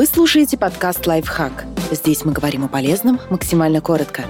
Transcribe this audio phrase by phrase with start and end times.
[0.00, 1.66] Вы слушаете подкаст «Лайфхак».
[1.90, 4.24] Здесь мы говорим о полезном максимально коротко.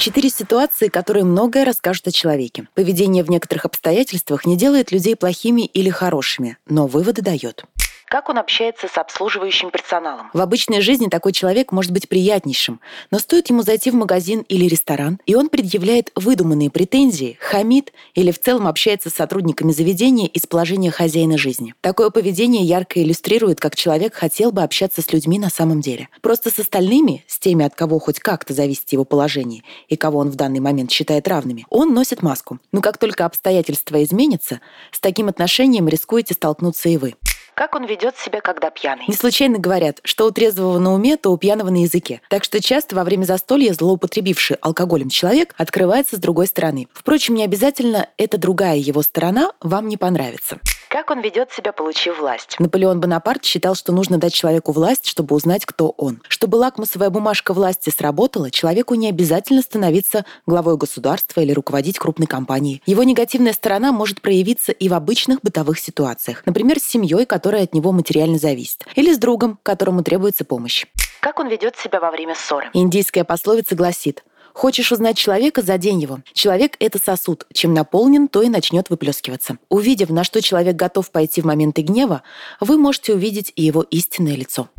[0.00, 2.66] Четыре ситуации, которые многое расскажут о человеке.
[2.74, 7.66] Поведение в некоторых обстоятельствах не делает людей плохими или хорошими, но выводы дает.
[8.08, 10.30] Как он общается с обслуживающим персоналом?
[10.32, 12.80] В обычной жизни такой человек может быть приятнейшим,
[13.10, 18.30] но стоит ему зайти в магазин или ресторан, и он предъявляет выдуманные претензии, хамит или
[18.30, 21.74] в целом общается с сотрудниками заведения из положения хозяина жизни.
[21.80, 26.08] Такое поведение ярко иллюстрирует, как человек хотел бы общаться с людьми на самом деле.
[26.22, 30.30] Просто с остальными, с теми, от кого хоть как-то зависит его положение и кого он
[30.30, 32.60] в данный момент считает равными, он носит маску.
[32.70, 34.60] Но как только обстоятельства изменятся,
[34.92, 37.14] с таким отношением рискуете столкнуться и вы.
[37.56, 39.06] Как он ведет себя, когда пьяный?
[39.08, 42.20] Не случайно говорят, что у трезвого на уме, то у пьяного на языке.
[42.28, 46.86] Так что часто во время застолья злоупотребивший алкоголем человек открывается с другой стороны.
[46.92, 50.60] Впрочем, не обязательно эта другая его сторона вам не понравится.
[50.96, 52.56] Как он ведет себя, получив власть?
[52.58, 56.22] Наполеон Бонапарт считал, что нужно дать человеку власть, чтобы узнать, кто он.
[56.26, 62.80] Чтобы лакмусовая бумажка власти сработала, человеку не обязательно становиться главой государства или руководить крупной компанией.
[62.86, 66.42] Его негативная сторона может проявиться и в обычных бытовых ситуациях.
[66.46, 68.86] Например, с семьей, которая от него материально зависит.
[68.94, 70.86] Или с другом, которому требуется помощь.
[71.20, 72.70] Как он ведет себя во время ссоры?
[72.72, 74.24] Индийская пословица гласит–
[74.56, 76.20] Хочешь узнать человека, задень его.
[76.32, 77.46] Человек— это сосуд.
[77.52, 79.58] Чем наполнен, то и начнет выплескиваться.
[79.68, 82.22] Увидев, на что человек готов пойти в моменты гнева,
[82.58, 84.70] вы можете увидеть и его истинное лицо.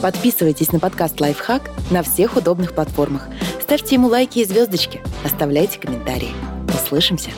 [0.00, 3.28] Подписывайтесь на подкаст «Лайфхак» на всех удобных платформах.
[3.60, 5.02] Ставьте ему лайки и звездочки.
[5.22, 6.32] Оставляйте комментарии.
[6.74, 7.32] Услышимся!